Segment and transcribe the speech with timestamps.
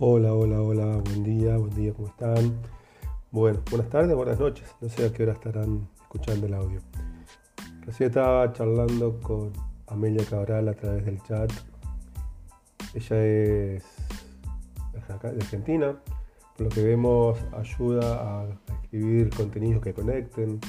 [0.00, 2.56] Hola, hola, hola, buen día, buen día, ¿cómo están?
[3.32, 6.80] Bueno, buenas tardes, buenas noches, no sé a qué hora estarán escuchando el audio.
[7.80, 9.50] Recién estaba charlando con
[9.88, 11.50] Amelia Cabral a través del chat.
[12.94, 13.82] Ella es
[15.20, 16.00] de Argentina,
[16.56, 18.46] por lo que vemos ayuda a
[18.82, 20.60] escribir contenidos que conecten,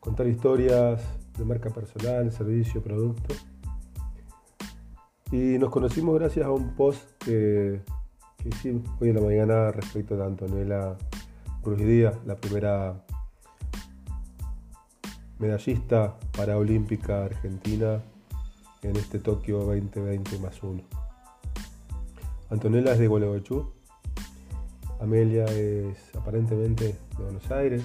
[0.00, 1.00] contar historias
[1.38, 3.36] de marca personal, servicio, producto.
[5.30, 7.80] Y nos conocimos gracias a un post que
[8.44, 10.96] que sí, hoy en la mañana respecto de Antonella
[11.62, 13.02] Ruiz Díaz, la primera
[15.38, 18.02] medallista paraolímpica argentina
[18.82, 20.82] en este Tokio 2020 más uno.
[22.50, 23.72] Antonella es de Gualeguaychú,
[25.00, 27.82] Amelia es aparentemente de Buenos Aires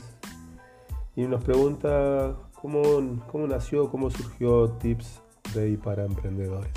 [1.15, 5.21] y nos pregunta cómo nació, cómo surgió Tips
[5.55, 6.73] Day para emprendedores.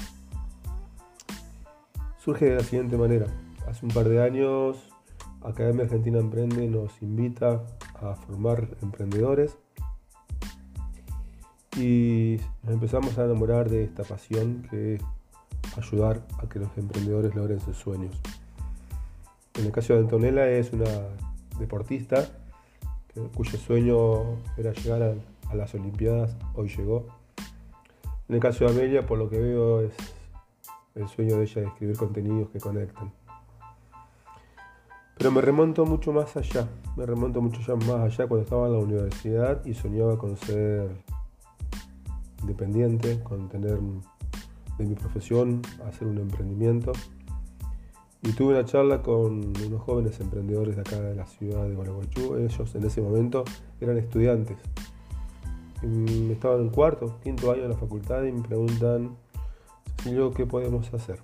[2.18, 3.26] Surge de la siguiente manera.
[3.68, 4.76] Hace un par de años,
[5.42, 7.62] Academia Argentina Emprende nos invita
[7.94, 9.56] a formar emprendedores
[11.76, 15.02] y nos empezamos a enamorar de esta pasión que es
[15.76, 18.14] ayudar a que los emprendedores logren sus sueños.
[19.54, 20.90] En el caso de Antonella es una
[21.58, 22.28] deportista
[23.34, 25.14] cuyo sueño era llegar a,
[25.50, 27.06] a las Olimpiadas, hoy llegó.
[28.28, 29.92] En el caso de Amelia, por lo que veo, es
[30.94, 33.12] el sueño de ella de escribir contenidos que conectan.
[35.22, 38.80] Pero me remonto mucho más allá, me remonto mucho más allá cuando estaba en la
[38.80, 40.90] universidad y soñaba con ser
[42.40, 43.78] independiente, con tener
[44.78, 46.90] de mi profesión, hacer un emprendimiento.
[48.22, 52.38] Y tuve una charla con unos jóvenes emprendedores de acá de la ciudad de Gualeguaychú.
[52.38, 53.44] Ellos en ese momento
[53.80, 54.56] eran estudiantes.
[56.32, 59.16] estaban en cuarto, quinto año de la facultad y me preguntan,
[60.04, 61.20] yo ¿qué podemos hacer?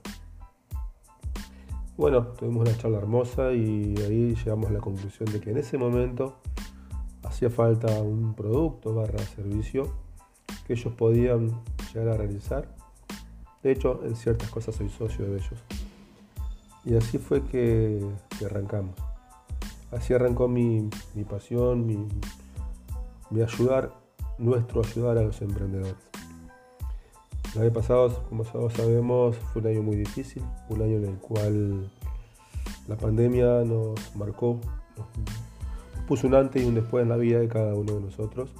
[1.99, 5.77] Bueno, tuvimos una charla hermosa y ahí llegamos a la conclusión de que en ese
[5.79, 6.37] momento
[7.25, 9.93] hacía falta un producto barra servicio
[10.65, 11.51] que ellos podían
[11.93, 12.69] llegar a realizar.
[13.65, 15.61] De hecho, en ciertas cosas soy socio de ellos.
[16.85, 18.01] Y así fue que,
[18.47, 18.95] arrancamos.
[19.91, 20.89] Así arrancó mi,
[21.29, 22.07] pasión, mi,
[23.31, 23.93] mi ayudar,
[24.39, 25.97] nuestro ayudar a los emprendedores.
[27.55, 31.17] El año pasado, como todos sabemos, fue un año muy difícil, un año en el
[31.17, 31.91] cual
[32.87, 34.61] la pandemia nos marcó,
[34.97, 35.07] nos
[36.07, 38.51] puso un antes y un después en la vida de cada uno de nosotros.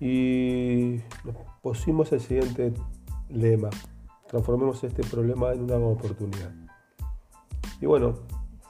[0.00, 2.72] Y nos pusimos el siguiente
[3.28, 3.68] lema,
[4.28, 6.52] transformemos este problema en una oportunidad.
[7.80, 8.14] Y bueno,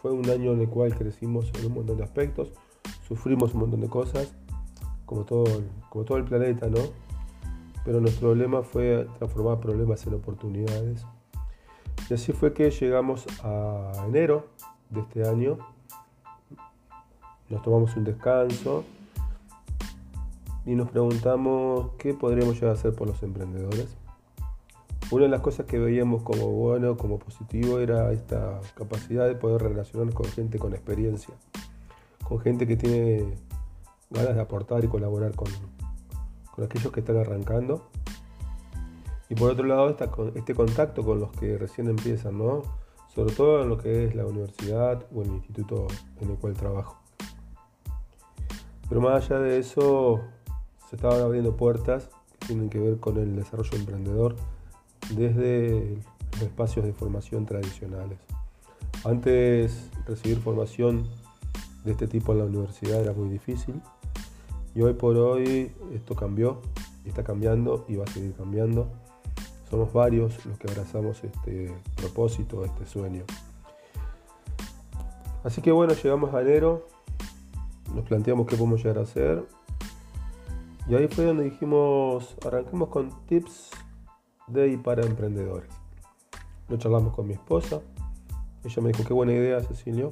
[0.02, 2.52] fue un año en el cual crecimos en un montón de aspectos,
[3.06, 4.32] sufrimos un montón de cosas,
[5.06, 5.44] como todo,
[5.88, 6.80] como todo el planeta, ¿no?
[7.84, 11.06] Pero nuestro lema fue transformar problemas en oportunidades.
[12.08, 14.46] Y así fue que llegamos a enero
[14.90, 15.58] de este año,
[17.48, 18.84] nos tomamos un descanso
[20.66, 23.96] y nos preguntamos qué podríamos llegar a hacer por los emprendedores.
[25.10, 29.62] Una de las cosas que veíamos como bueno, como positivo, era esta capacidad de poder
[29.62, 31.34] relacionarnos con gente con experiencia,
[32.22, 33.34] con gente que tiene
[34.10, 35.48] ganas de aportar y colaborar con,
[36.60, 37.88] con aquellos que están arrancando.
[39.30, 39.96] Y por otro lado,
[40.34, 42.62] este contacto con los que recién empiezan, ¿no?
[43.14, 45.86] Sobre todo en lo que es la universidad o el instituto
[46.20, 46.98] en el cual trabajo.
[48.88, 50.20] Pero más allá de eso,
[50.88, 54.36] se estaban abriendo puertas que tienen que ver con el desarrollo emprendedor
[55.14, 55.98] desde
[56.32, 58.18] los espacios de formación tradicionales.
[59.04, 61.08] Antes recibir formación
[61.84, 63.80] de este tipo en la universidad era muy difícil
[64.74, 66.60] y hoy por hoy esto cambió,
[67.04, 68.88] está cambiando y va a seguir cambiando.
[69.68, 73.24] Somos varios los que abrazamos este propósito, este sueño.
[75.42, 76.86] Así que bueno, llegamos a enero,
[77.94, 79.44] nos planteamos qué podemos llegar a hacer.
[80.88, 83.70] Y ahí fue donde dijimos, arranquemos con tips
[84.48, 85.70] de y para emprendedores.
[86.68, 87.80] Lo charlamos con mi esposa.
[88.64, 90.10] Ella me dijo, qué buena idea, Cecilio.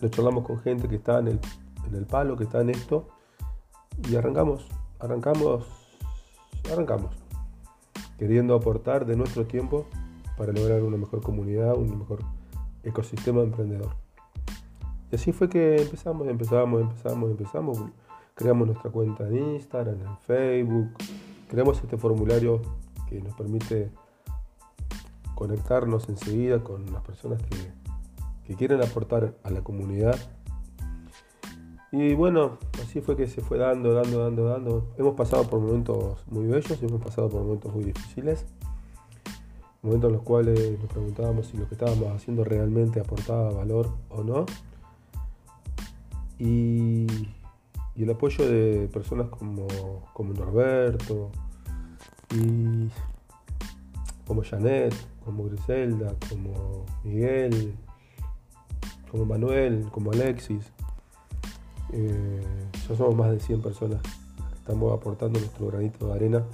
[0.00, 1.40] Lo charlamos con gente que está en el,
[1.88, 3.08] en el palo, que está en esto
[4.06, 4.66] y arrancamos,
[4.98, 5.64] arrancamos,
[6.70, 7.14] arrancamos,
[8.18, 9.86] queriendo aportar de nuestro tiempo
[10.36, 12.20] para lograr una mejor comunidad, un mejor
[12.84, 13.90] ecosistema emprendedor.
[15.10, 17.78] Y así fue que empezamos, empezamos, empezamos, empezamos.
[18.34, 20.90] Creamos nuestra cuenta en Instagram, en Facebook.
[21.48, 22.62] Creamos este formulario
[23.08, 23.90] que nos permite
[25.34, 27.72] conectarnos enseguida con las personas que,
[28.46, 30.18] que quieren aportar a la comunidad
[31.90, 34.86] y bueno, así fue que se fue dando, dando, dando, dando.
[34.96, 38.46] Hemos pasado por momentos muy bellos y hemos pasado por momentos muy difíciles.
[39.82, 44.22] momentos en los cuales nos preguntábamos si lo que estábamos haciendo realmente aportaba valor o
[44.24, 44.46] no.
[46.38, 47.06] Y,
[47.94, 49.66] el apoyo de personas como,
[50.14, 51.30] como Norberto,
[52.34, 52.88] y
[54.26, 54.94] como Janet,
[55.24, 57.74] como Griselda, como Miguel,
[59.10, 60.72] como Manuel, como Alexis.
[61.92, 66.44] Eh, ya somos más de 100 personas que estamos aportando nuestro granito de arena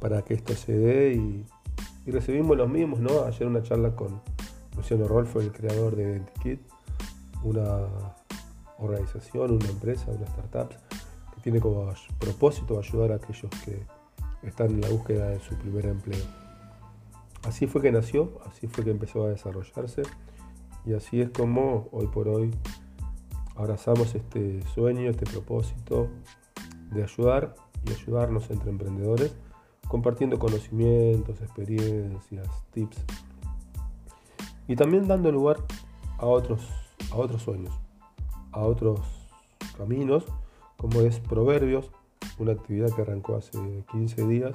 [0.00, 1.46] para que esto se dé y,
[2.06, 3.22] recibimos los mismos, ¿no?
[3.22, 4.20] Ayer una charla con
[4.76, 6.60] Luciano Rolfo, el creador de IdentiKit,
[7.44, 7.86] una
[8.78, 10.70] organización, una empresa, una startup
[11.34, 11.88] que tiene como
[12.18, 13.86] propósito ayudar a aquellos que
[14.42, 16.24] están en la búsqueda de su primer empleo.
[17.44, 20.02] Así fue que nació, así fue que empezó a desarrollarse
[20.84, 22.50] y así es como hoy por hoy
[23.60, 26.08] abrazamos este sueño, este propósito
[26.92, 27.54] de ayudar
[27.84, 29.36] y ayudarnos entre emprendedores,
[29.86, 33.04] compartiendo conocimientos, experiencias, tips.
[34.66, 35.58] Y también dando lugar
[36.16, 36.66] a otros,
[37.12, 37.74] a otros sueños,
[38.52, 39.00] a otros
[39.76, 40.24] caminos,
[40.78, 41.90] como es Proverbios,
[42.38, 44.52] una actividad que arrancó hace 15 días,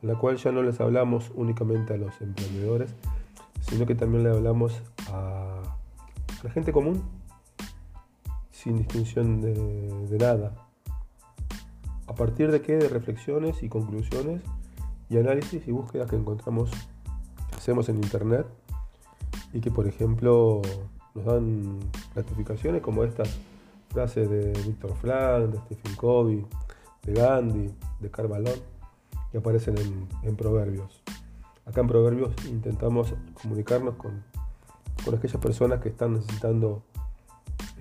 [0.00, 2.94] en la cual ya no les hablamos únicamente a los emprendedores,
[3.62, 4.80] sino que también le hablamos
[5.10, 5.60] a
[6.44, 7.02] la gente común,
[8.64, 10.54] sin distinción de, nada.
[12.06, 12.76] ¿A partir de qué?
[12.76, 14.40] De reflexiones y conclusiones
[15.10, 16.70] y análisis y búsquedas que encontramos,
[17.50, 18.46] que hacemos en internet
[19.52, 20.62] y que por ejemplo
[21.14, 21.78] nos dan
[22.14, 23.38] gratificaciones como estas
[23.90, 26.46] frases de Víctor Frank, de Stephen Covey,
[27.02, 27.70] de Gandhi,
[28.00, 28.50] de Carvalho,
[29.30, 29.74] que aparecen
[30.22, 31.02] en, Proverbios.
[31.66, 34.24] Acá en Proverbios intentamos comunicarnos con,
[35.04, 36.82] con aquellas personas que están necesitando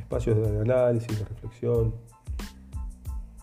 [0.04, 1.94] espacios de análisis, de reflexión.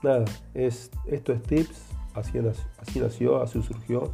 [0.03, 0.25] Nada,
[0.55, 1.83] es, esto es tips,
[2.15, 2.39] así,
[2.81, 4.13] así nació, así surgió.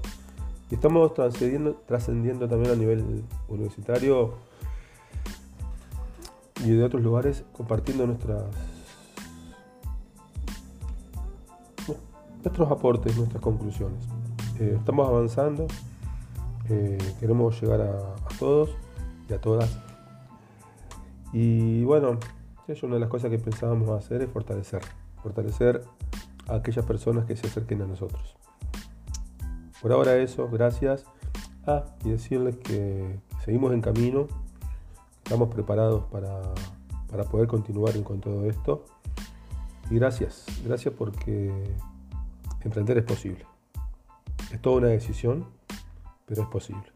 [0.71, 4.35] Y estamos trascendiendo también a nivel universitario
[6.65, 8.45] y de otros lugares compartiendo nuestras
[12.43, 13.99] nuestros aportes, nuestras conclusiones.
[14.61, 15.67] Eh, estamos avanzando,
[16.69, 18.71] eh, queremos llegar a, todos
[19.29, 19.77] y a todas.
[21.33, 22.19] Y bueno,
[22.83, 24.83] una de las cosas que pensábamos hacer es fortalecer,
[25.23, 25.83] fortalecer
[26.49, 28.37] a aquellas personas que se acerquen a nosotros.
[29.81, 31.05] Por ahora eso, gracias.
[31.67, 34.29] Ah, y decirles que seguimos en camino,
[35.25, 36.43] estamos preparados para,
[37.11, 38.85] para poder continuar con todo esto.
[39.91, 41.53] Y gracias, gracias porque
[42.67, 43.47] Emprender es posible.
[44.53, 45.47] Es toda una decisión,
[46.27, 46.96] pero es posible.